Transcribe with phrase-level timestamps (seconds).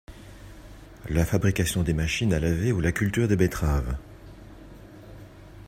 [1.09, 3.97] la fabrication des machines à laver ou la culture des betteraves.